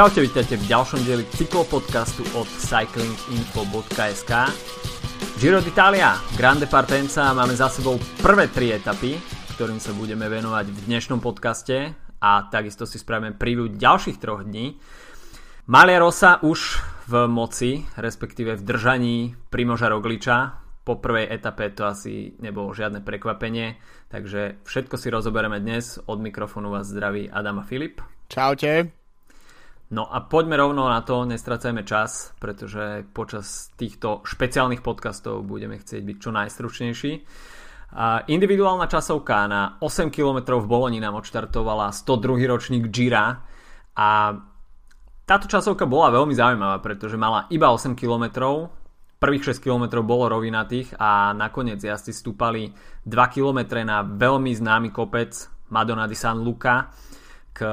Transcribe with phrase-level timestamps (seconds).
[0.00, 4.32] Čaute, vítajte v ďalšom dieli cyklopodcastu od cyclinginfo.sk
[5.36, 9.20] Giro d'Italia, Grande Partenza, máme za sebou prvé tri etapy,
[9.52, 14.80] ktorým sa budeme venovať v dnešnom podcaste a takisto si spravíme preview ďalších troch dní.
[15.68, 19.16] Malia Rosa už v moci, respektíve v držaní
[19.52, 20.64] Primoža Rogliča.
[20.80, 23.76] Po prvej etape to asi nebolo žiadne prekvapenie,
[24.08, 26.00] takže všetko si rozoberieme dnes.
[26.08, 28.00] Od mikrofónu vás zdraví Adam Filip.
[28.32, 28.99] Čaute.
[29.90, 36.02] No a poďme rovno na to, nestracajme čas, pretože počas týchto špeciálnych podcastov budeme chcieť
[36.06, 37.12] byť čo najstručnejší.
[38.30, 42.46] Individuálna časovka na 8 km v Boloni nám odštartovala 102.
[42.46, 43.42] ročník Gira
[43.98, 44.08] a
[45.26, 48.46] táto časovka bola veľmi zaujímavá, pretože mala iba 8 km,
[49.18, 52.70] prvých 6 km bolo rovinatých a nakoniec jazdci stúpali
[53.10, 55.34] 2 km na veľmi známy kopec
[55.74, 56.94] Madonna di San Luca,
[57.50, 57.66] k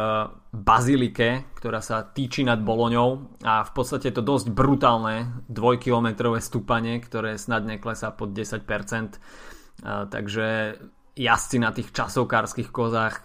[0.52, 6.98] bazilike, ktorá sa týči nad Boloňou a v podstate je to dosť brutálne dvojkilometrové stúpanie,
[6.98, 9.22] ktoré snad neklesá pod 10%.
[9.86, 10.48] Takže
[11.14, 13.22] jazdci na tých časovkárskych kozách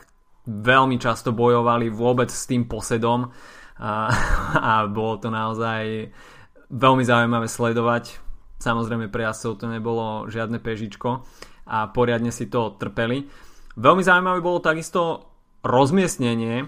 [0.48, 3.33] veľmi často bojovali vôbec s tým posedom
[3.81, 3.92] a,
[4.70, 6.12] a bolo to naozaj
[6.69, 8.20] veľmi zaujímavé sledovať.
[8.61, 11.25] Samozrejme pre jazdcov to nebolo žiadne pežičko
[11.66, 13.25] a poriadne si to trpeli.
[13.72, 15.31] Veľmi zaujímavé bolo takisto
[15.62, 16.66] rozmiestnenie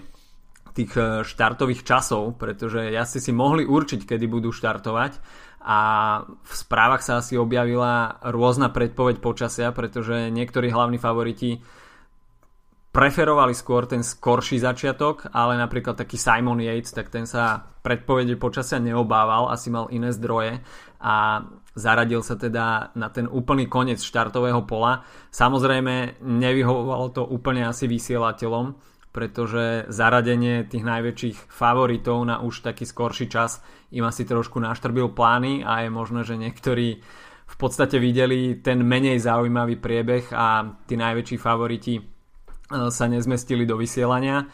[0.75, 5.19] tých e, štartových časov, pretože jazdci si mohli určiť, kedy budú štartovať
[5.65, 5.79] a
[6.27, 11.63] v správach sa asi objavila rôzna predpoveď počasia, pretože niektorí hlavní favoriti
[12.93, 18.79] preferovali skôr ten skorší začiatok, ale napríklad taký Simon Yates, tak ten sa predpovede počasia
[18.79, 20.63] neobával, asi mal iné zdroje
[21.01, 21.43] a
[21.75, 25.03] zaradil sa teda na ten úplný koniec štartového pola.
[25.29, 28.75] Samozrejme nevyhovovalo to úplne asi vysielateľom,
[29.11, 33.59] pretože zaradenie tých najväčších favoritov na už taký skorší čas
[33.91, 37.03] im asi trošku naštrbil plány a je možné, že niektorí
[37.45, 42.15] v podstate videli ten menej zaujímavý priebeh a tí najväčší favoriti
[42.65, 44.45] E, sa nezmestili do vysielania.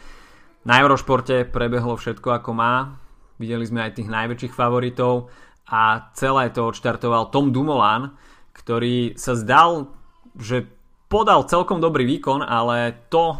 [0.67, 2.99] Na Eurošporte prebehlo všetko ako má.
[3.39, 5.31] Videli sme aj tých najväčších favoritov
[5.71, 8.11] a celé to odštartoval Tom Dumoulin,
[8.51, 9.87] ktorý sa zdal,
[10.35, 10.67] že
[11.07, 13.39] podal celkom dobrý výkon, ale to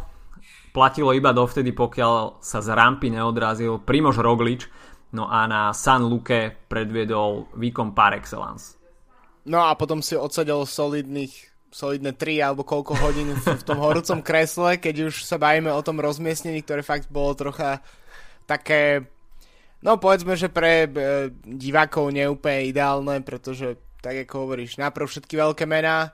[0.71, 4.71] platilo iba dovtedy, pokiaľ sa z rampy neodrazil Primož Roglič,
[5.11, 8.79] no a na San Luke predviedol výkon par excellence.
[9.43, 14.75] No a potom si odsadil solidných solidné 3 alebo koľko hodín v, tom horúcom kresle,
[14.75, 17.79] keď už sa bavíme o tom rozmiestnení, ktoré fakt bolo trocha
[18.43, 19.07] také,
[19.81, 20.89] no povedzme, že pre e,
[21.45, 26.13] divákov neúplne ideálne, pretože tak ako hovoríš, naprv všetky veľké mená,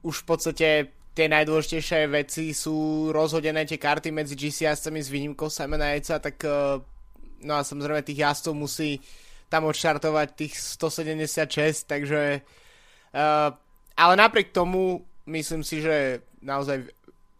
[0.00, 0.68] už v podstate
[1.12, 6.40] tie najdôležitejšie veci sú rozhodené tie karty medzi GC jazdcami s výnimkou Simona Jejca, tak
[6.44, 6.80] e,
[7.44, 9.00] no a samozrejme tých jazdcov musí
[9.50, 13.50] tam odštartovať tých 176, takže uh,
[13.98, 16.86] ale napriek tomu myslím si, že naozaj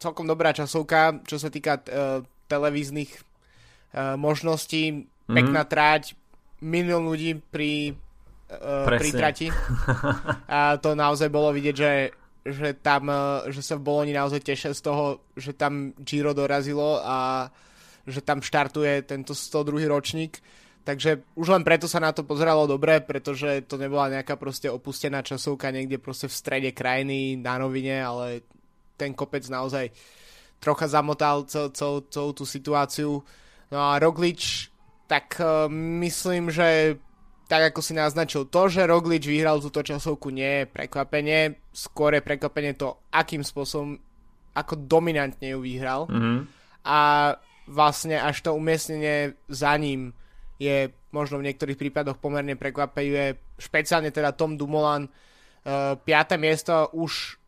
[0.03, 5.39] celkom dobrá časovka, čo sa týka uh, televíznych uh, možností, mm-hmm.
[5.39, 6.19] pekná tráť,
[6.61, 7.95] milión ľudí pri,
[8.51, 9.47] uh, pri trati.
[10.51, 11.93] A to naozaj bolo vidieť, že,
[12.43, 16.99] že tam, uh, že sa v Boloni naozaj tešia z toho, že tam Giro dorazilo
[17.01, 17.49] a
[18.05, 19.87] že tam štartuje tento 102.
[19.87, 20.43] ročník.
[20.81, 25.21] Takže už len preto sa na to pozeralo dobre, pretože to nebola nejaká proste opustená
[25.21, 28.43] časovka niekde proste v strede krajiny na rovine, ale
[28.97, 29.93] ten kopec naozaj
[30.57, 33.21] trocha zamotal cel, cel, celú tú situáciu.
[33.69, 34.70] No a Roglič,
[35.11, 35.67] tak uh,
[36.07, 36.95] myslím, že
[37.51, 42.23] tak ako si naznačil, to, že Roglič vyhral túto časovku nie je prekvapenie, skôr je
[42.23, 43.99] prekvapenie to, akým spôsobom,
[44.55, 46.07] ako dominantne ju vyhral.
[46.07, 46.47] Mm-hmm.
[46.87, 47.01] A
[47.67, 50.15] vlastne až to umiestnenie za ním
[50.63, 53.43] je možno v niektorých prípadoch pomerne prekvapivé.
[53.59, 56.07] Špeciálne teda Tom Dumoulin, uh, 5.
[56.39, 57.40] miesto už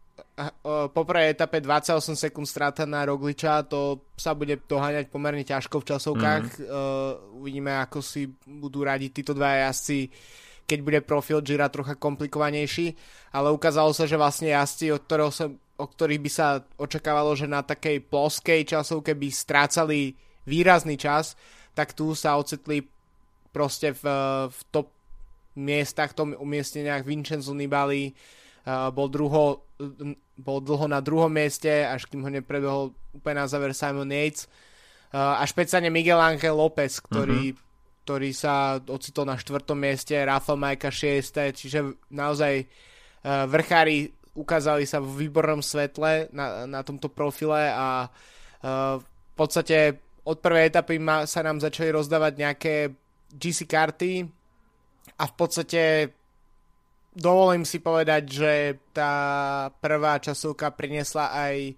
[0.92, 5.88] po prvej etape 28 sekúnd strata na Rogliča, to sa bude doháňať pomerne ťažko v
[5.94, 6.44] časovkách.
[6.56, 6.64] Mm.
[6.64, 10.08] Uh, uvidíme, ako si budú radiť títo dva jazdci,
[10.64, 12.94] keď bude profil Gira trocha komplikovanejší,
[13.34, 16.46] ale ukázalo sa, že vlastne jazdci, od, ktorého sa, od ktorých by sa
[16.78, 20.14] očakávalo, že na takej ploskej časovke by strácali
[20.46, 21.34] výrazný čas,
[21.76, 22.86] tak tu sa ocitli
[23.52, 24.04] proste v,
[24.48, 24.88] v top
[25.58, 29.67] miestach, tom umiestneniach Vincenzo Nibali uh, bol, druho,
[30.38, 34.47] bol dlho na druhom mieste, až kým ho neprebehol úplne na záver Simon Yates.
[35.12, 37.61] A špeciálne Miguel Ángel López, ktorý, uh-huh.
[38.06, 41.53] ktorý sa ocitol na štvrtom mieste, Rafa Majka 6.
[41.53, 48.97] Čiže naozaj uh, vrchári ukázali sa v výbornom svetle na, na tomto profile a uh,
[48.97, 52.75] v podstate od prvej etapy ma, sa nám začali rozdávať nejaké
[53.37, 54.25] GC karty
[55.19, 55.82] a v podstate
[57.12, 58.53] dovolím si povedať, že
[58.93, 59.14] tá
[59.79, 61.76] prvá časovka priniesla aj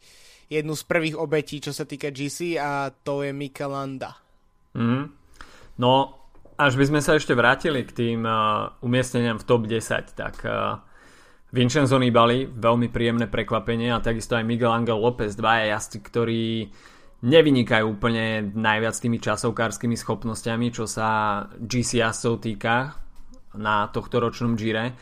[0.48, 4.14] jednu z prvých obetí, čo sa týka GC a to je Mikelanda.
[4.74, 5.10] Mm.
[5.78, 5.92] No,
[6.54, 10.78] až by sme sa ešte vrátili k tým uh, umiestneniam v top 10, tak uh,
[11.50, 16.42] Vincenzo Nibali, veľmi príjemné prekvapenie a takisto aj Miguel Angel López, dvaja jazdci, ktorí
[17.24, 23.00] nevynikajú úplne najviac tými časovkárskymi schopnosťami, čo sa GC jazdcov týka
[23.56, 24.92] na tohto ročnom Gire.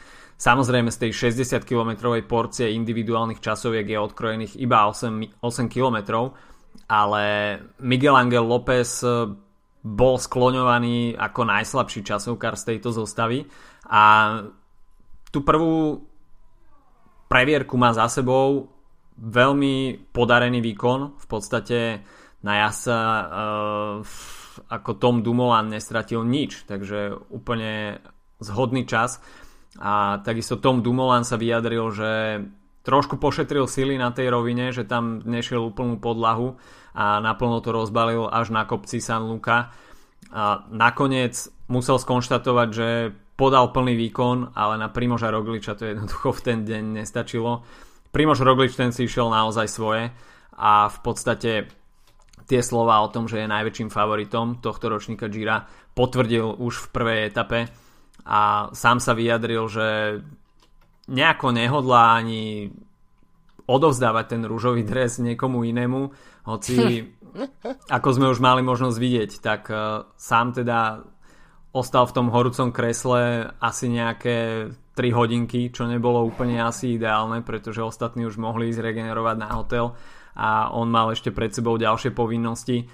[0.42, 6.34] Samozrejme z tej 60-kilometrovej porcie individuálnych časoviek je odkrojených iba 8, 8 km,
[6.90, 7.24] ale
[7.78, 9.30] Miguel Angel López eh,
[9.86, 13.46] bol skloňovaný ako najslabší časovkár z tejto zostavy
[13.86, 14.02] a
[15.30, 16.02] tú prvú
[17.30, 18.66] previerku má za sebou
[19.18, 21.18] veľmi podarený výkon.
[21.22, 22.02] V podstate
[22.42, 23.94] na jasa uh,
[24.68, 28.02] ako Tom Dumoulin nestratil nič, takže úplne
[28.42, 29.22] zhodný čas.
[29.80, 32.10] A takisto Tom Dumoulin sa vyjadril, že
[32.82, 36.58] trošku pošetril sily na tej rovine, že tam nešiel úplnú podlahu
[36.92, 39.72] a naplno to rozbalil až na kopci San Luca.
[40.28, 42.88] A nakoniec musel skonštatovať, že
[43.38, 47.64] podal plný výkon, ale na Primoža Rogliča to jednoducho v ten deň nestačilo
[48.12, 50.12] Primož Roglič ten si išiel naozaj svoje
[50.52, 51.72] a v podstate
[52.44, 55.64] tie slova o tom, že je najväčším favoritom tohto ročníka Gira
[55.96, 57.72] potvrdil už v prvej etape
[58.26, 59.86] a sám sa vyjadril, že
[61.10, 62.70] nejako nehodlá ani
[63.66, 66.00] odovzdávať ten rúžový dres niekomu inému,
[66.46, 67.06] hoci
[67.96, 71.02] ako sme už mali možnosť vidieť, tak uh, sám teda
[71.72, 77.80] ostal v tom horúcom kresle asi nejaké 3 hodinky, čo nebolo úplne asi ideálne, pretože
[77.80, 79.96] ostatní už mohli ísť regenerovať na hotel
[80.36, 82.88] a on mal ešte pred sebou ďalšie povinnosti.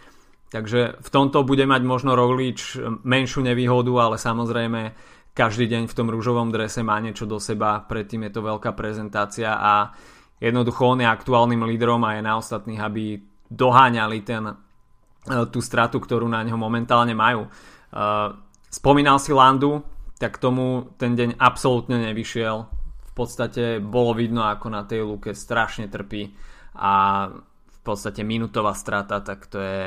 [0.48, 4.96] Takže v tomto bude mať možno Roglič menšiu nevýhodu, ale samozrejme
[5.38, 9.55] každý deň v tom rúžovom drese má niečo do seba, predtým je to veľká prezentácia
[9.55, 9.94] a
[10.43, 14.55] jednoducho on je aktuálnym lídrom a je na ostatných, aby doháňali ten, e,
[15.55, 17.46] tú stratu, ktorú na neho momentálne majú.
[17.46, 17.50] E,
[18.67, 19.87] spomínal si Landu,
[20.19, 22.56] tak tomu ten deň absolútne nevyšiel.
[23.06, 26.35] V podstate bolo vidno, ako na tej luke strašne trpí
[26.75, 27.26] a
[27.70, 29.87] v podstate minútová strata, tak to je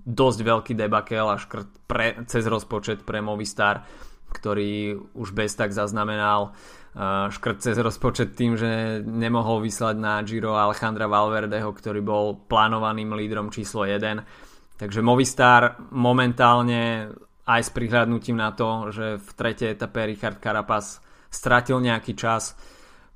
[0.00, 3.84] dosť veľký debakel a škrt pre, cez rozpočet pre Movistar,
[4.32, 10.54] ktorý už bez tak zaznamenal uh, škrt cez rozpočet tým, že nemohol vyslať na Giro
[10.54, 14.78] Alejandra Valverdeho, ktorý bol plánovaným lídrom číslo 1.
[14.78, 17.10] Takže Movistar momentálne
[17.48, 21.00] aj s prihľadnutím na to, že v tretej etape Richard Carapaz
[21.32, 22.52] stratil nejaký čas.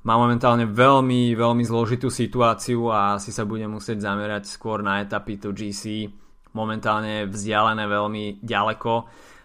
[0.03, 5.38] Má momentálne veľmi, veľmi zložitú situáciu a asi sa bude musieť zamerať skôr na etapy
[5.38, 6.11] to GC.
[6.59, 8.93] Momentálne vzdialené veľmi ďaleko.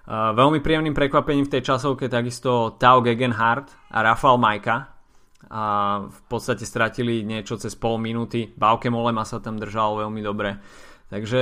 [0.07, 4.95] Veľmi príjemným prekvapením v tej časovke takisto Tao Gegenhardt a Rafael Majka.
[5.51, 5.63] A
[6.07, 8.47] v podstate stratili niečo cez pol minúty.
[8.55, 10.59] Bauke Molema sa tam držal veľmi dobre.
[11.11, 11.41] Takže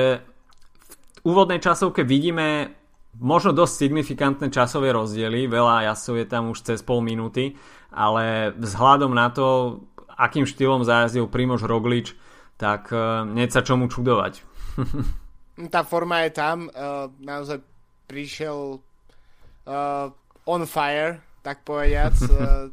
[1.21, 2.73] v úvodnej časovke vidíme
[3.21, 7.55] možno dosť signifikantné časové rozdiely, veľa jazdcov je tam už cez pol minúty,
[7.93, 9.79] ale vzhľadom na to,
[10.19, 12.13] akým štýlom zajazdil Primož Roglič,
[12.59, 14.33] tak uh, nie sa čomu čudovať.
[15.71, 17.63] Tá forma je tam, uh, naozaj
[18.05, 20.07] prišiel uh,
[20.45, 22.69] on fire, tak povediac, uh,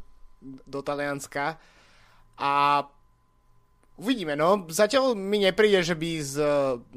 [0.65, 1.57] do Talianska
[2.37, 2.83] a
[3.93, 4.65] Uvidíme, no.
[4.73, 6.35] Zatiaľ mi nepríde, že by z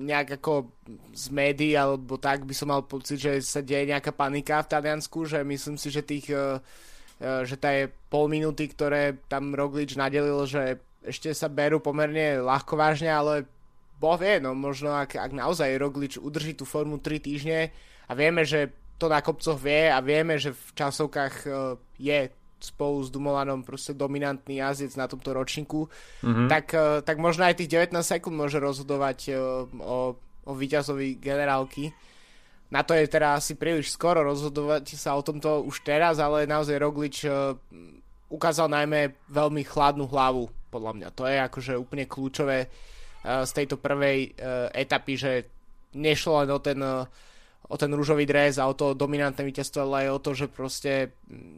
[0.00, 0.72] nejak ako
[1.12, 5.28] z médií alebo tak by som mal pocit, že sa deje nejaká panika v Taliansku,
[5.28, 6.56] že myslím si, že tých e,
[7.20, 12.40] e, že tá je pol minúty, ktoré tam Roglič nadelil, že ešte sa berú pomerne
[12.40, 13.44] ľahko vážne, ale
[14.00, 17.76] bo vie, no možno ak, ak naozaj Roglič udrží tú formu 3 týždne
[18.06, 21.48] a vieme, že to na kopcoch vie a vieme, že v časovkách e,
[22.00, 22.18] je
[22.60, 25.88] spolu s Dumolanom proste dominantný jazdec na tomto ročníku,
[26.24, 26.48] mm-hmm.
[26.48, 29.36] tak, eh, tak možno aj tých 19 sekúnd môže rozhodovať eh,
[29.80, 31.92] o, o víťazovi generálky.
[32.66, 36.82] Na to je teda asi príliš skoro rozhodovať sa o tomto už teraz, ale naozaj
[36.82, 37.22] Roglič
[38.26, 41.08] ukázal najmä veľmi chladnú hlavu, podľa mňa.
[41.14, 42.66] To je akože úplne kľúčové
[43.22, 44.34] z tejto prvej
[44.74, 45.32] etapy, že
[45.94, 46.82] nešlo len o ten
[47.66, 50.92] o ten rúžový dres a o to dominantné víťazstvo, ale aj o to, že proste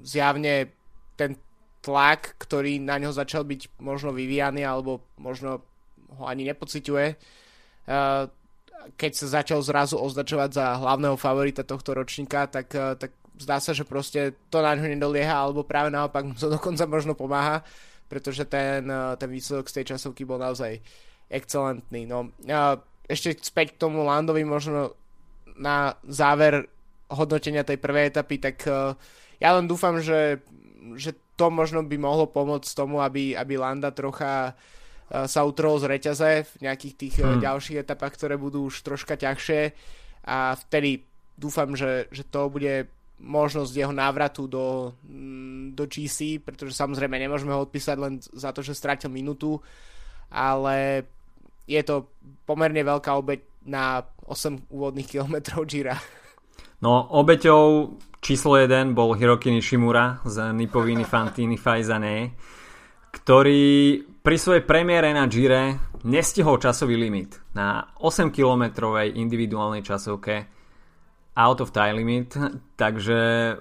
[0.00, 0.72] zjavne
[1.18, 1.36] ten
[1.84, 5.62] tlak, ktorý na ňo začal byť možno vyvíjaný alebo možno
[6.16, 8.24] ho ani nepociťuje, uh,
[8.96, 13.76] keď sa začal zrazu označovať za hlavného favorita tohto ročníka, tak, uh, tak zdá sa,
[13.76, 17.60] že proste to na ňo nedolieha, alebo práve naopak mu to dokonca možno pomáha,
[18.08, 20.80] pretože ten, uh, ten výsledok z tej časovky bol naozaj
[21.28, 22.08] excelentný.
[22.08, 22.32] No,
[23.04, 24.96] ešte späť k tomu Landovi možno
[25.58, 26.70] na záver
[27.10, 28.94] hodnotenia tej prvej etapy, tak uh,
[29.42, 30.40] ja len dúfam, že,
[30.94, 35.90] že to možno by mohlo pomôcť tomu, aby, aby Landa trocha uh, sa utrhol z
[35.90, 37.42] reťaze v nejakých tých hmm.
[37.42, 39.60] ďalších etapách, ktoré budú už troška ťažšie
[40.28, 41.02] a vtedy
[41.38, 47.50] dúfam, že, že to bude možnosť jeho návratu do, mm, do GC, pretože samozrejme nemôžeme
[47.50, 49.58] ho odpísať len za to, že strátil minútu,
[50.30, 51.02] ale
[51.66, 52.06] je to
[52.46, 56.00] pomerne veľká obeď na 8 úvodných kilometrov Gira.
[56.80, 57.94] No, obeťou
[58.24, 62.32] číslo 1 bol Hiroki Nishimura z Nipovini Fantini Faizane,
[63.12, 63.62] ktorý
[64.24, 70.46] pri svojej premiére na Gire nestihol časový limit na 8 kilometrovej individuálnej časovke
[71.38, 72.34] out of time limit,
[72.74, 73.54] takže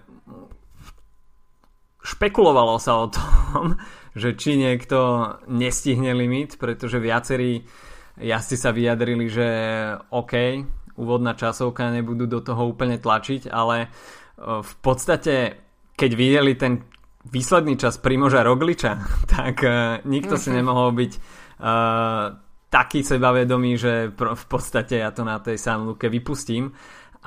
[2.01, 3.77] špekulovalo sa o tom,
[4.21, 7.65] že či niekto nestihne limit, pretože viacerí
[8.21, 9.47] jazdci sa vyjadrili, že
[10.09, 10.33] OK,
[10.97, 13.87] úvodná časovka nebudú do toho úplne tlačiť, ale e,
[14.61, 16.85] v podstate keď videli ten
[17.25, 19.01] výsledný čas Primoža Rogliča,
[19.33, 20.55] tak uh, nikto si mhm.
[20.61, 22.37] nemohol byť uh,
[22.69, 26.71] taký sebavedomý, že v podstate ja to na tej San Luke vypustím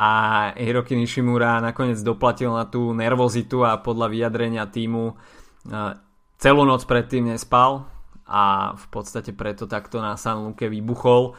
[0.00, 0.10] a
[0.54, 5.96] Hiroki Nishimura nakoniec doplatil na tú nervozitu a podľa vyjadrenia týmu uh,
[6.38, 7.90] celú noc predtým nespal
[8.30, 11.34] a v podstate preto takto na San Luke vybuchol.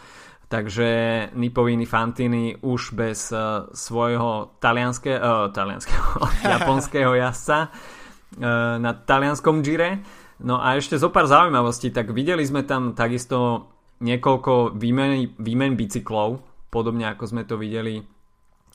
[0.52, 0.90] Takže
[1.32, 6.28] Nipovini Fantini už bez uh, svojho talianské, uh, talianského,
[6.60, 10.04] japonského jazdca uh, na talianskom Gire.
[10.44, 13.72] No a ešte zo pár zaujímavostí, tak videli sme tam takisto
[14.04, 18.04] niekoľko výmen, výmen bicyklov, podobne ako sme to videli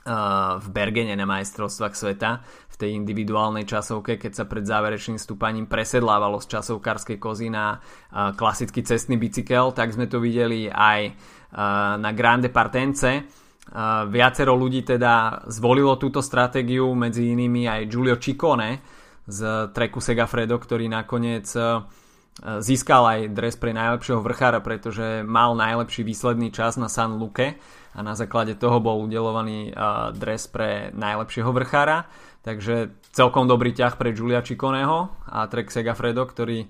[0.06, 2.38] v Bergene na majstrovstvách sveta
[2.70, 7.82] v tej individuálnej časovke, keď sa pred záverečným stúpaním presedlávalo z časovkárskej kozy na
[8.38, 11.10] klasický cestný bicykel, tak sme to videli aj
[11.98, 13.26] na Grande Partence.
[14.06, 18.70] Viacero ľudí teda zvolilo túto stratégiu, medzi inými aj Giulio Ciccone
[19.26, 21.50] z treku Segafredo, ktorý nakoniec
[22.40, 27.56] získal aj dres pre najlepšieho vrchára, pretože mal najlepší výsledný čas na San Luke
[27.96, 29.72] a na základe toho bol udelovaný
[30.12, 32.04] dres pre najlepšieho vrchára.
[32.44, 36.68] Takže celkom dobrý ťah pre Giulia Cicconeho a Trek Segafredo, ktorí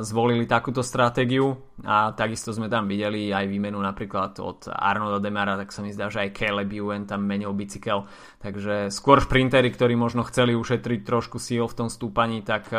[0.00, 1.52] zvolili takúto stratégiu
[1.84, 6.08] a takisto sme tam videli aj výmenu napríklad od Arnolda Demara, tak sa mi zdá,
[6.08, 8.08] že aj Caleb Ewan tam menil bicykel,
[8.40, 12.72] takže skôr šprintery, ktorí možno chceli ušetriť trošku síl v tom stúpaní, tak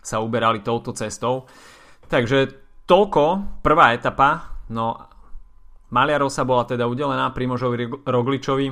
[0.00, 1.46] sa uberali touto cestou.
[2.10, 2.52] Takže
[2.88, 3.24] toľko,
[3.62, 4.98] prvá etapa, no
[5.90, 8.70] Maliarosa bola teda udelená Primožovi Rogličovi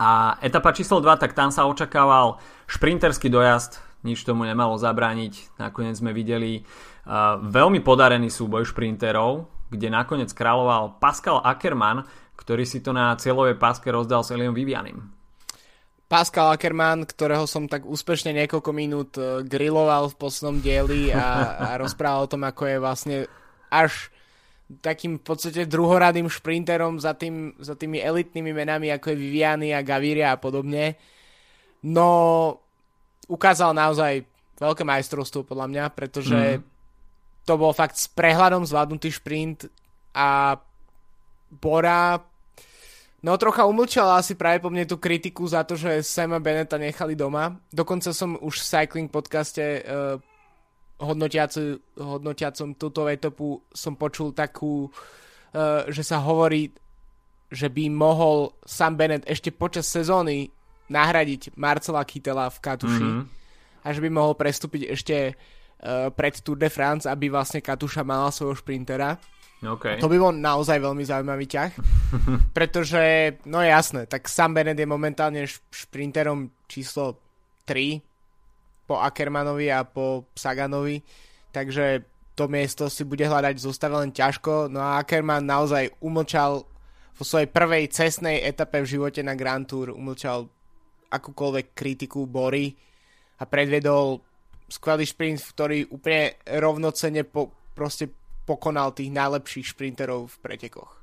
[0.00, 5.60] a etapa číslo 2, tak tam sa očakával šprinterský dojazd, nič tomu nemalo zabrániť.
[5.60, 12.80] Nakoniec sme videli uh, veľmi podarený súboj šprinterov, kde nakoniec kráľoval Pascal Ackermann, ktorý si
[12.80, 15.19] to na cieľovej páske rozdal s Eliom Vivianim.
[16.10, 21.66] Pascal Ackermann, ktorého som tak úspešne niekoľko minút uh, grilloval v poslednom dieli a, a
[21.82, 23.16] rozprával o tom, ako je vlastne
[23.70, 24.10] až
[24.82, 29.86] takým v podstate druhoradým šprinterom za, tým, za tými elitnými menami ako je Viviani a
[29.86, 30.98] Gaviria a podobne.
[31.86, 32.06] No
[33.30, 34.26] ukázal naozaj
[34.58, 36.62] veľké majstrovstvo podľa mňa, pretože mm.
[37.46, 39.66] to bol fakt s prehľadom zvládnutý šprint
[40.14, 40.58] a
[41.50, 42.29] Bora
[43.20, 47.12] no trocha umlčala asi práve po mne tú kritiku za to, že Sama Beneta nechali
[47.12, 47.60] doma.
[47.68, 50.16] Dokonca som už v Cycling podcaste uh,
[51.00, 56.72] hodnotiacu, hodnotiacom túto etopu som počul takú, uh, že sa hovorí,
[57.50, 60.52] že by mohol Sam Bennett ešte počas sezóny
[60.90, 63.24] nahradiť Marcela Kytela v Katuši mm-hmm.
[63.84, 68.30] a že by mohol prestúpiť ešte uh, pred Tour de France, aby vlastne Katuša mala
[68.30, 69.18] svojho šprintera.
[69.60, 70.00] Okay.
[70.00, 71.72] To by bol naozaj veľmi zaujímavý ťah,
[72.56, 77.20] pretože, no jasné, tak Sam Bennett je momentálne šprinterom číslo
[77.68, 78.00] 3
[78.88, 81.04] po Ackermanovi a po Saganovi,
[81.52, 86.64] takže to miesto si bude hľadať v zostave len ťažko, no a Ackerman naozaj umlčal
[87.20, 90.48] vo svojej prvej cestnej etape v živote na Grand Tour, umlčal
[91.12, 92.72] akúkoľvek kritiku Bory
[93.36, 94.24] a predvedol
[94.72, 98.08] skvelý šprint, ktorý úplne rovnocene po, proste
[98.50, 100.98] pokonal tých najlepších šprinterov v pretekoch.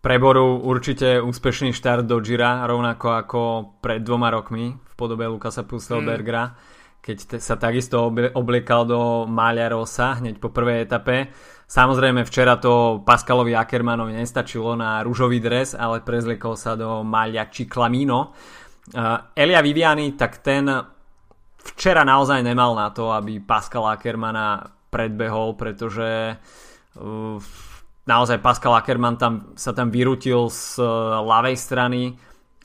[0.00, 3.40] Pre Boru určite úspešný štart do Gira, rovnako ako
[3.84, 6.56] pred dvoma rokmi v podobe Lukasa Pustelbergera.
[6.56, 6.74] Mm
[7.06, 11.30] keď sa takisto obliekal do Mália Rosa hneď po prvej etape.
[11.70, 18.34] Samozrejme včera to Pascalovi Ackermanovi nestačilo na rúžový dres, ale prezliekol sa do Mália Ciclamino.
[18.90, 20.66] Uh, Elia Viviani, tak ten
[21.62, 27.36] včera naozaj nemal na to, aby Pascal Ackermana predbehol, pretože uh,
[28.06, 32.02] naozaj Pascal Ackermann tam, sa tam vyrutil z uh, ľavej strany,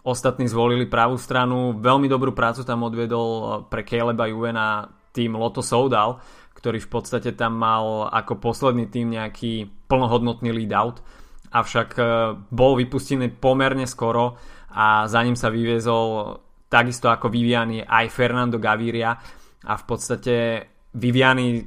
[0.01, 6.17] ostatní zvolili pravú stranu, veľmi dobrú prácu tam odvedol pre Caleba Juvena tým Lotto Soudal,
[6.57, 11.01] ktorý v podstate tam mal ako posledný tým nejaký plnohodnotný lead out,
[11.51, 11.99] avšak
[12.49, 14.39] bol vypustený pomerne skoro
[14.71, 16.39] a za ním sa vyviezol
[16.71, 19.11] takisto ako Viviani aj Fernando Gaviria
[19.67, 20.35] a v podstate
[20.95, 21.59] Viviani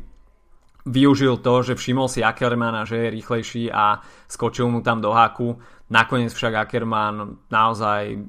[0.85, 5.57] využil to, že všimol si Ackermana, že je rýchlejší a skočil mu tam do háku.
[5.89, 8.21] Nakoniec však Ackerman naozaj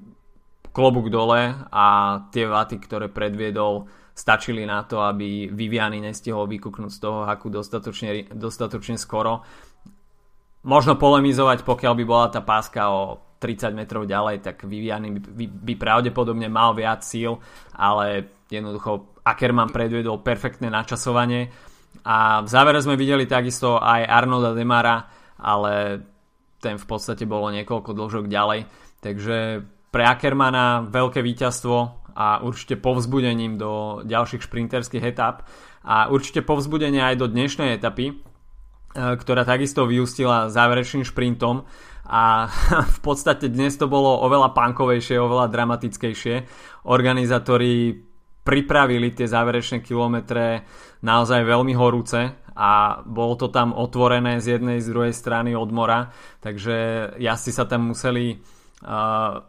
[0.71, 1.85] klobúk dole a
[2.31, 8.31] tie vaty, ktoré predviedol, stačili na to, aby Viviani nestihol vykúknúť z toho haku dostatočne,
[8.31, 9.43] dostatočne skoro.
[10.63, 15.73] Možno polemizovať, pokiaľ by bola tá páska o 30 metrov ďalej, tak Viviani by, by
[15.75, 17.35] pravdepodobne mal viac síl,
[17.75, 21.51] ale jednoducho Ackerman predvedol perfektné načasovanie
[22.05, 25.09] a v závere sme videli takisto aj Arnolda Demara,
[25.41, 26.05] ale
[26.61, 28.69] ten v podstate bolo niekoľko dlžok ďalej,
[29.01, 35.43] takže pre Ackermana veľké víťazstvo a určite povzbudením do ďalších šprinterských etap.
[35.85, 38.15] A určite povzbudenie aj do dnešnej etapy, e,
[38.95, 41.67] ktorá takisto vyústila záverečným šprintom.
[42.07, 42.49] A
[42.95, 46.35] v podstate dnes to bolo oveľa punkovejšie, oveľa dramatickejšie.
[46.89, 47.93] Organizátori
[48.45, 50.61] pripravili tie záverečné kilometre
[51.01, 56.13] naozaj veľmi horúce a bolo to tam otvorené z jednej z druhej strany od mora,
[56.39, 59.43] takže jazdci sa tam museli uh,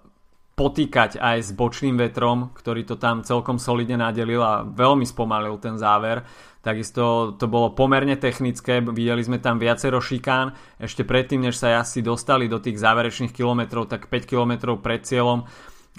[0.57, 5.77] potýkať aj s bočným vetrom, ktorý to tam celkom solidne nadelil a veľmi spomalil ten
[5.77, 6.25] záver.
[6.65, 10.57] Takisto to bolo pomerne technické, videli sme tam viacero šikán.
[10.81, 15.47] Ešte predtým, než sa asi dostali do tých záverečných kilometrov, tak 5 kilometrov pred cieľom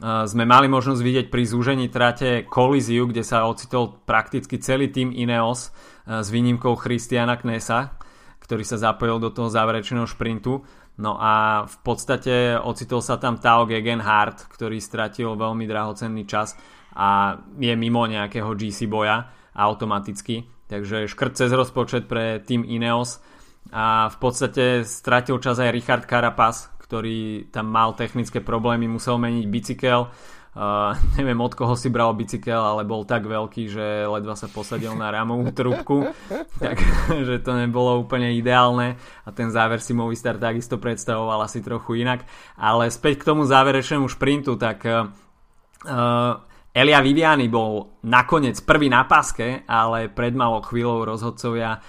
[0.01, 5.73] sme mali možnosť vidieť pri zúžení trate kolíziu, kde sa ocitol prakticky celý tým Ineos
[6.05, 7.97] s výnimkou Christiana Knesa,
[8.37, 10.61] ktorý sa zapojil do toho záverečného šprintu.
[11.01, 16.53] No a v podstate ocitol sa tam Tao Gegenhardt, ktorý stratil veľmi drahocenný čas
[16.93, 23.23] a je mimo nejakého GC boja automaticky takže škrt cez rozpočet pre tým Ineos
[23.71, 29.45] a v podstate stratil čas aj Richard Carapaz, ktorý tam mal technické problémy, musel meniť
[29.51, 30.07] bicykel.
[30.57, 34.95] Uh, neviem od koho si bral bicykel, ale bol tak veľký, že ledva sa posadil
[34.95, 36.09] na ramovú trúbku,
[36.57, 38.95] takže to nebolo úplne ideálne.
[39.27, 42.23] A ten záver si Movistar takisto predstavoval asi trochu inak,
[42.55, 45.11] ale späť k tomu záverečnému šprintu, tak uh,
[46.71, 51.81] Elia Viviani bol nakoniec prvý na paske, ale pred malou chvíľou rozhodcovia,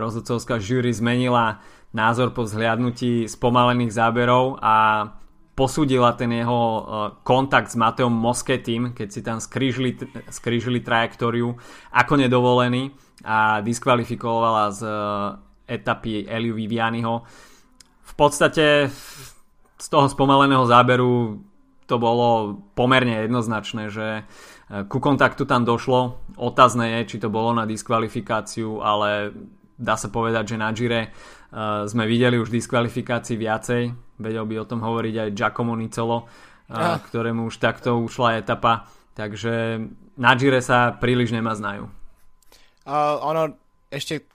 [0.00, 1.60] rozhodcovská žúry zmenila
[1.98, 5.10] názor po vzhliadnutí spomalených záberov a
[5.58, 6.86] posúdila ten jeho
[7.26, 9.98] kontakt s Mateom Mosketým, keď si tam skrížili,
[10.30, 11.58] skrížili trajektóriu
[11.90, 12.94] ako nedovolený
[13.26, 14.80] a diskvalifikovala z
[15.66, 17.26] etapy Eliu Vivianiho.
[18.06, 18.86] V podstate
[19.78, 21.42] z toho spomaleného záberu
[21.88, 24.22] to bolo pomerne jednoznačné, že e,
[24.84, 26.20] ku kontaktu tam došlo.
[26.36, 29.32] Otázne je, či to bolo na diskvalifikáciu, ale
[29.80, 31.16] dá sa povedať, že na Gire
[31.88, 33.92] sme videli už diskvalifikácií viacej.
[34.20, 38.84] Vedel by o tom hovoriť aj Giacomo Nicolo, uh, ktorému už takto ušla etapa.
[39.16, 39.82] Takže
[40.20, 41.88] na Gire sa príliš nemaznajú.
[42.84, 43.56] Uh, ono
[43.88, 44.28] ešte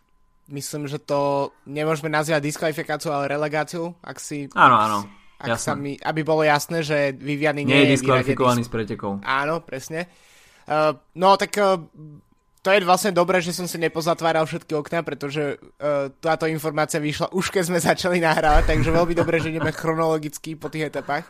[0.49, 4.49] myslím, že to nemôžeme nazývať diskvalifikáciu, ale relegáciu, ak si...
[4.57, 4.99] Áno, áno
[5.43, 9.19] ak sa mi, aby bolo jasné, že Viviany nie, nie je diskvalifikovaný s pretekou.
[9.27, 10.07] Áno, presne.
[10.63, 11.75] Uh, no tak uh,
[12.63, 17.35] to je vlastne dobré, že som si nepozatváral všetky okná, pretože uh, táto informácia vyšla
[17.35, 21.27] už keď sme začali nahrávať, takže veľmi dobré, že ideme chronologicky po tých etapách.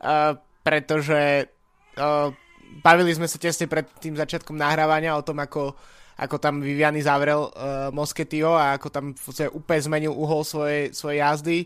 [0.00, 1.52] Uh, pretože
[2.00, 2.32] uh,
[2.80, 5.76] bavili sme sa tesne pred tým začiatkom nahrávania o tom, ako,
[6.16, 9.04] ako tam Viviany zavrel uh, Mosketio a ako tam
[9.52, 11.58] úplne zmenil uhol svojej, svojej jazdy.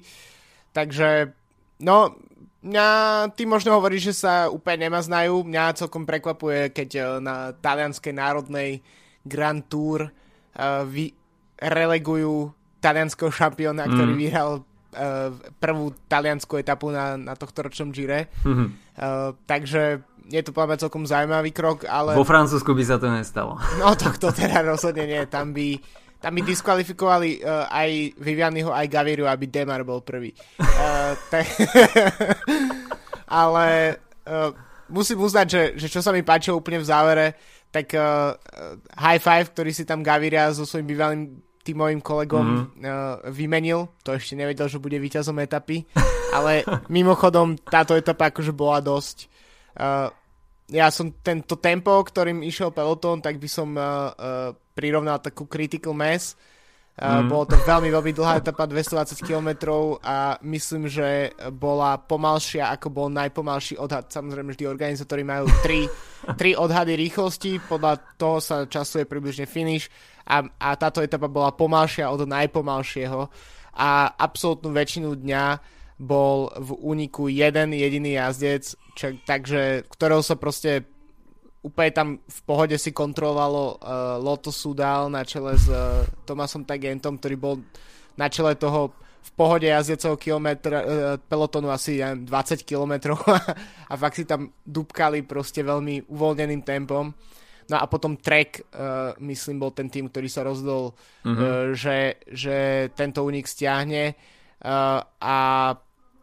[0.74, 1.38] Takže
[1.82, 2.14] No,
[2.62, 2.86] mňa,
[3.34, 5.42] ty možno hovoríš, že sa úplne nemaznajú.
[5.42, 8.80] Mňa celkom prekvapuje, keď uh, na talianskej národnej
[9.22, 11.14] Grand Tour uh, vy,
[11.58, 12.50] relegujú
[12.82, 13.92] talianského šampióna, mm.
[13.94, 15.30] ktorý vyhral uh,
[15.62, 18.26] prvú talianskú etapu na, na tohto ročnom Gire.
[18.42, 18.68] Mm-hmm.
[18.98, 22.14] Uh, takže je to podľa celkom zaujímavý krok, ale...
[22.14, 23.58] Vo Francúzsku by sa to nestalo.
[23.78, 25.22] No to, to teda rozhodne nie.
[25.26, 25.78] Tam by
[26.22, 30.30] tam by diskvalifikovali uh, aj Vivianiho, aj Gaviru, aby Demar bol prvý.
[30.62, 31.42] Uh, te...
[33.42, 33.98] Ale
[34.30, 34.54] uh,
[34.86, 37.26] musím uznať, že, že čo sa mi páčilo úplne v závere,
[37.74, 38.38] tak uh,
[38.94, 41.22] high five, ktorý si tam Gaviria so svojím bývalým
[41.66, 42.86] tímovým kolegom mm-hmm.
[42.86, 43.90] uh, vymenil.
[44.06, 45.82] To ešte nevedel, že bude víťazom etapy.
[46.30, 49.26] Ale mimochodom, táto etapa akože bola dosť...
[49.72, 50.12] Uh,
[50.72, 55.92] ja som tento tempo, ktorým išiel peloton, tak by som uh, uh, prirovnal takú critical
[55.92, 56.34] mass
[56.92, 57.32] Mm.
[57.32, 59.48] Bolo to veľmi, veľmi dlhá etapa, 220 km
[60.04, 64.12] a myslím, že bola pomalšia, ako bol najpomalší odhad.
[64.12, 65.88] Samozrejme, vždy organizátori majú tri,
[66.40, 69.88] tri odhady rýchlosti, podľa toho sa časuje približne finish
[70.28, 73.20] a, a táto etapa bola pomalšia od najpomalšieho
[73.72, 75.44] a absolútnu väčšinu dňa
[76.02, 80.82] bol v úniku jeden jediný jazdec, čo, takže ktorého sa proste
[81.62, 87.22] úplne tam v pohode si kontrolovalo uh, Lotto Sudal na čele s uh, Tomasom Tagentom,
[87.22, 87.54] ktorý bol
[88.18, 88.90] na čele toho
[89.22, 90.86] v pohode jazdeceho kilometra, uh,
[91.22, 93.22] pelotonu asi ja 20 kilometrov
[93.90, 97.14] a fakt si tam dúbkali proste veľmi uvoľneným tempom.
[97.70, 101.38] No a potom Trek, uh, myslím, bol ten tým, ktorý sa rozhodol, mm-hmm.
[101.38, 104.18] uh, že, že tento únik stiahne
[104.66, 105.38] uh, a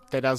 [0.09, 0.33] teda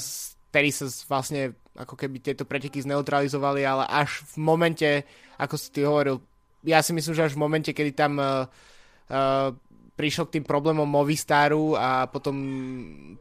[0.50, 4.90] tedy sa vlastne ako keby tieto preteky zneutralizovali, ale až v momente,
[5.38, 6.18] ako si ty hovoril,
[6.66, 8.44] ja si myslím, že až v momente, kedy tam uh,
[9.08, 9.54] uh,
[9.96, 12.36] prišiel k tým problémom Movistaru a potom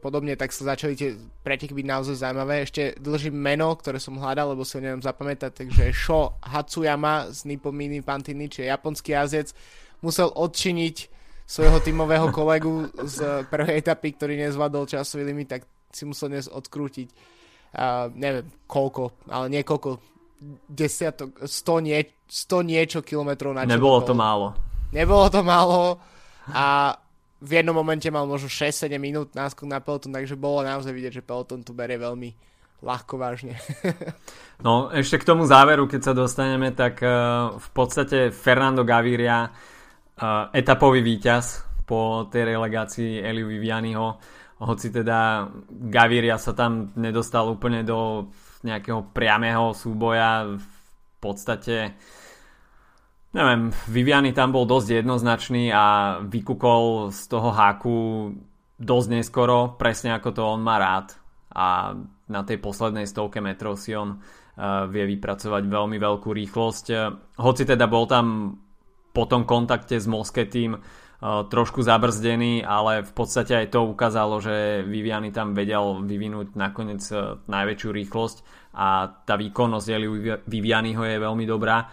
[0.00, 1.12] podobne, tak sa začali tie
[1.44, 2.64] preteky byť naozaj zaujímavé.
[2.64, 7.48] Ešte dlžím meno, ktoré som hľadal, lebo si ho neviem zapamätať, takže Sho Hatsuyama z
[7.48, 9.52] Nippon Pantini, čiže japonský jazdec,
[10.00, 10.96] musel odčiniť
[11.44, 17.08] svojho tímového kolegu z prvej etapy, ktorý nezvládol časový limit, tak si musel dnes odkrútiť
[17.74, 19.90] uh, neviem koľko, ale niekoľko
[20.66, 24.56] desiatok, sto, nie, sto niečo kilometrov na Nebolo to málo.
[24.90, 26.00] Nebolo to málo
[26.50, 26.96] a
[27.40, 31.26] v jednom momente mal možno 6-7 minút náskok na peloton, takže bolo naozaj vidieť, že
[31.26, 32.32] peloton tu berie veľmi
[32.80, 33.60] ľahko vážne.
[34.66, 40.48] no ešte k tomu záveru, keď sa dostaneme, tak uh, v podstate Fernando Gaviria uh,
[40.52, 44.20] etapový víťaz po tej relegácii Eliu Vivianiho
[44.60, 48.28] hoci teda Gaviria sa tam nedostal úplne do
[48.60, 50.68] nejakého priamého súboja v
[51.16, 51.96] podstate
[53.32, 57.96] neviem, Viviany tam bol dosť jednoznačný a vykúkol z toho háku
[58.76, 61.16] dosť neskoro, presne ako to on má rád
[61.56, 61.96] a
[62.30, 66.84] na tej poslednej stovke metrov si on uh, vie vypracovať veľmi veľkú rýchlosť.
[67.42, 68.54] Hoci teda bol tam
[69.10, 74.80] po tom kontakte s Mosketým Eh, trošku zabrzdený, ale v podstate aj to ukázalo, že
[74.88, 78.36] Viviany tam vedel vyvinúť nakoniec eh, najväčšiu rýchlosť
[78.72, 81.84] a tá výkonnosť Eliu je veľmi dobrá.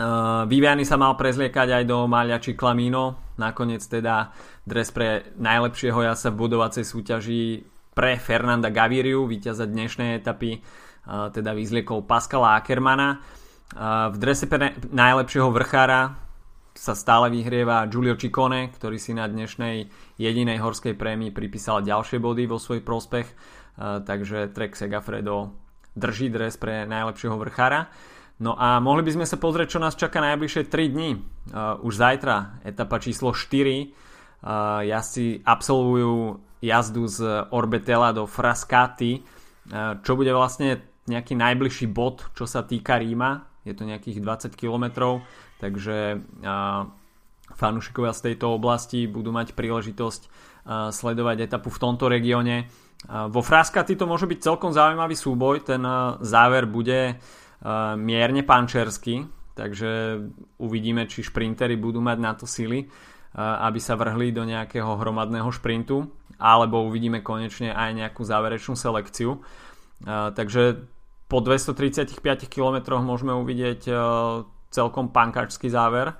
[0.00, 4.32] Uh, Viviany sa mal prezliekať aj do Malia Ciclamino, nakoniec teda
[4.64, 7.42] dres pre najlepšieho jasa v budovacej súťaži
[7.92, 10.62] pre Fernanda Gaviriu, víťaza dnešnej etapy,
[11.04, 13.18] teda vyzliekol Pascala Ackermana.
[14.08, 16.29] V drese pre najlepšieho vrchára
[16.80, 19.84] sa stále vyhrieva Giulio Ciccone, ktorý si na dnešnej
[20.16, 23.34] jedinej horskej prémii pripísal ďalšie body vo svoj prospech, e,
[24.00, 25.52] takže Trek Segafredo
[25.92, 27.92] drží dres pre najlepšieho vrchára.
[28.40, 31.10] No a mohli by sme sa pozrieť, čo nás čaká najbližšie 3 dní.
[31.12, 31.20] E,
[31.84, 33.86] už zajtra, etapa číslo 4, e,
[34.88, 39.24] jazdci absolvujú jazdu z Orbetela do Frascati,
[40.04, 40.76] čo bude vlastne
[41.08, 43.48] nejaký najbližší bod, čo sa týka Ríma.
[43.64, 45.24] Je to nejakých 20 kilometrov
[45.60, 46.24] takže
[47.54, 50.22] fanúšikovia z tejto oblasti budú mať príležitosť
[50.90, 52.66] sledovať etapu v tomto regióne.
[53.08, 55.80] Vo Frascati to môže byť celkom zaujímavý súboj, ten
[56.20, 57.16] záver bude
[57.96, 59.24] mierne pančerský,
[59.56, 60.20] takže
[60.60, 62.88] uvidíme, či šprintery budú mať na to sily,
[63.36, 66.08] aby sa vrhli do nejakého hromadného šprintu,
[66.40, 69.40] alebo uvidíme konečne aj nejakú záverečnú selekciu.
[70.08, 70.62] Takže
[71.28, 72.16] po 235
[72.48, 73.92] km môžeme uvidieť
[74.70, 76.14] celkom pankačský záver.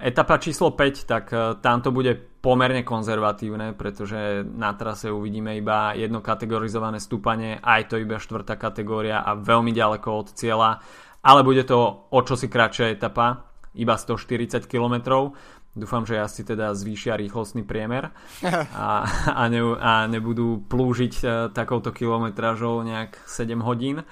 [0.00, 5.98] Etapa číslo 5, tak e, tam to bude pomerne konzervatívne, pretože na trase uvidíme iba
[5.98, 10.78] jedno kategorizované stúpanie, aj to iba štvrtá kategória a veľmi ďaleko od cieľa,
[11.26, 15.26] ale bude to o čosi kratšia etapa, iba 140 km.
[15.74, 18.14] Dúfam, že asi teda zvýšia rýchlostný priemer
[18.78, 24.06] a, a, ne, a nebudú plúžiť e, takouto kilometrážou nejak 7 hodín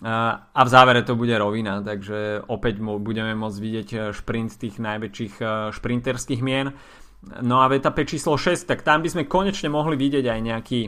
[0.00, 5.34] a v závere to bude rovina, takže opäť budeme môcť vidieť e, šprint tých najväčších
[5.36, 6.72] e, šprinterských mien.
[7.44, 10.80] No a v etape číslo 6, tak tam by sme konečne mohli vidieť aj nejaký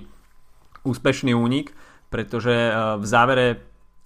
[0.89, 1.77] úspešný únik,
[2.09, 3.47] pretože e, v závere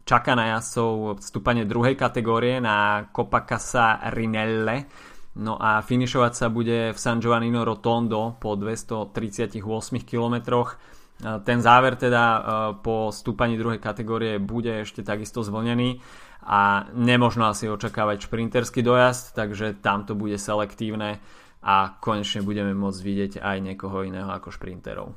[0.02, 4.90] čaká na jazdcov vstúpanie druhej kategórie na Copacasa Rinelle.
[5.38, 9.62] No a finišovať sa bude v San Giovannino Rotondo po 238
[10.02, 12.40] kilometroch ten záver teda e,
[12.78, 15.98] po stúpaní druhej kategórie bude ešte takisto zvlnený
[16.46, 21.18] a nemožno asi očakávať šprinterský dojazd, takže tam to bude selektívne
[21.59, 25.11] a konečne budeme môcť vidieť aj niekoho iného ako šprinterov.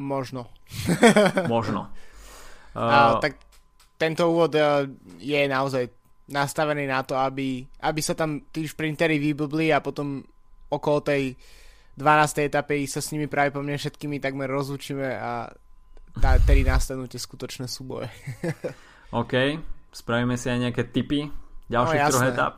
[0.00, 0.48] Možno.
[1.52, 1.92] Možno.
[2.72, 3.36] Uh, tak
[4.00, 4.88] tento úvod uh,
[5.20, 5.92] je naozaj
[6.30, 10.22] nastavený na to, aby, aby sa tam tí šprintery vyblbli a potom
[10.70, 11.34] okolo tej
[12.00, 12.48] 12.
[12.48, 15.52] etapy sa s nimi práve po mne všetkými takmer rozúčime a
[16.48, 18.08] tedy nastanú tie skutočné súboje.
[19.20, 19.60] OK,
[19.92, 21.28] spravíme si aj nejaké tipy
[21.68, 22.56] ďalších no, troch etap.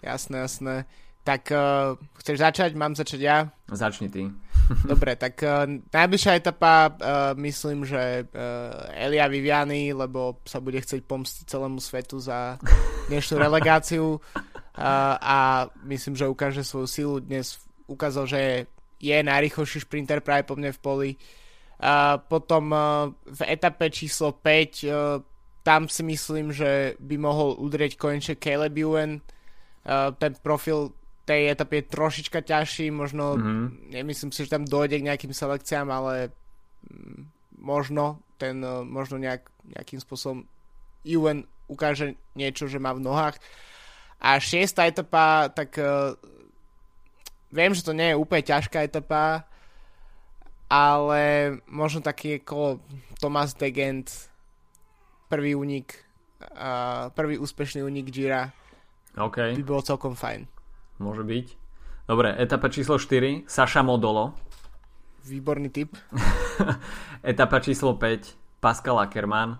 [0.00, 0.74] Jasné, jasné.
[1.20, 2.70] Tak uh, chceš začať?
[2.72, 3.38] Mám začať ja?
[3.68, 4.32] Začni ty.
[4.90, 11.04] Dobre, tak uh, najbližšia etapa, uh, myslím, že uh, Elia Viviani, lebo sa bude chcieť
[11.04, 12.56] pomstiť celému svetu za
[13.12, 17.14] dnešnú relegáciu uh, a myslím, že ukáže svoju silu.
[17.20, 18.40] Dnes ukázal, že
[19.00, 21.10] je najrychlejší šprinter práve po mne v poli.
[21.80, 25.24] Uh, potom uh, v etape číslo 5 uh,
[25.64, 29.24] tam si myslím, že by mohol udrieť konečne Caleb Ewan.
[29.80, 30.92] Uh, ten profil
[31.24, 33.96] tej etapy je trošička ťažší, možno mm-hmm.
[33.96, 36.34] nemyslím si, že tam dojde k nejakým selekciám, ale
[37.56, 40.48] možno ten, možno nejak, nejakým spôsobom
[41.06, 43.38] Ewan ukáže niečo, že má v nohách.
[44.20, 45.78] A šiesta etapa, tak
[47.50, 49.44] viem, že to nie je úplne ťažká etapa,
[50.70, 52.78] ale možno taký ako
[53.18, 54.06] Thomas Degent,
[55.26, 55.98] prvý únik,
[56.42, 58.54] uh, prvý úspešný únik Gira
[59.18, 59.58] okay.
[59.58, 60.46] by bol celkom fajn.
[61.02, 61.46] Môže byť.
[62.06, 64.34] Dobre, etapa číslo 4, Saša Modolo.
[65.26, 65.94] Výborný typ.
[67.22, 69.58] etapa číslo 5, Pascal Ackermann.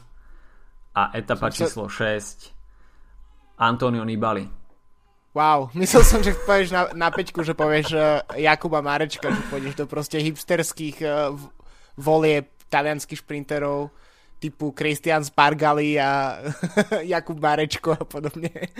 [0.90, 2.18] A etapa som číslo sa...
[2.18, 2.50] 6,
[3.62, 4.59] Antonio Nibali.
[5.30, 9.74] Wow, myslel som, že povieš na, na peťku, že povieš uh, Jakuba Marečka, že pôjdeš
[9.78, 11.34] do proste hipsterských uh,
[11.94, 13.90] volieb talianských šprinterov
[14.40, 16.40] typu Christian Spargali a
[17.12, 18.72] Jakub Marečko a podobne.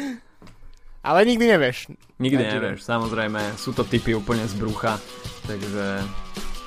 [1.01, 1.93] Ale nikdy nevieš.
[2.21, 3.57] Nikdy nevieš, samozrejme.
[3.61, 4.97] Sú to typy úplne z brucha,
[5.49, 6.05] takže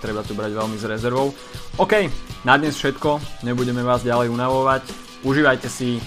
[0.02, 1.34] treba to brať veľmi s rezervou.
[1.78, 2.10] OK,
[2.46, 4.84] na dnes všetko, nebudeme vás ďalej unavovať.
[5.26, 6.02] Užívajte si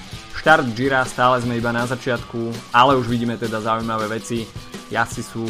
[0.47, 4.47] štart Gira, stále sme iba na začiatku, ale už vidíme teda zaujímavé veci.
[4.95, 5.43] Jazdci sú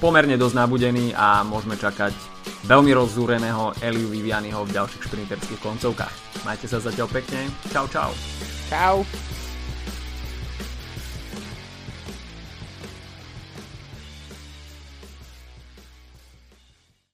[0.00, 2.16] pomerne dosť nabudení a môžeme čakať
[2.64, 6.48] veľmi rozzúreného Eliu Vivianiho v ďalších šprinterských koncovkách.
[6.48, 7.44] Majte sa zatiaľ pekne.
[7.68, 8.08] Čau, čau.
[8.72, 9.04] Čau.